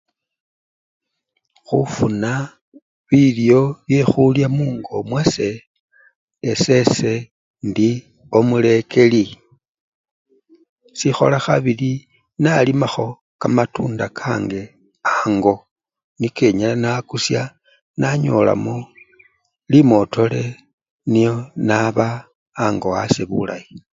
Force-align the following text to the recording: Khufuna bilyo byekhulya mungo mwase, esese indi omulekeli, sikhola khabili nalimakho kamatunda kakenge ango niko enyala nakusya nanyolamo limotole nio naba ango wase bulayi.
Khufuna 1.67 2.31
bilyo 3.07 3.61
byekhulya 3.85 4.47
mungo 4.57 4.95
mwase, 5.09 5.49
esese 6.51 7.11
indi 7.63 7.89
omulekeli, 8.37 9.25
sikhola 10.97 11.37
khabili 11.45 11.91
nalimakho 12.43 13.07
kamatunda 13.41 14.05
kakenge 14.17 14.61
ango 15.11 15.55
niko 16.19 16.41
enyala 16.49 16.75
nakusya 16.83 17.41
nanyolamo 17.99 18.75
limotole 19.71 20.43
nio 21.11 21.33
naba 21.67 22.07
ango 22.65 22.87
wase 22.95 23.23
bulayi. 23.29 23.67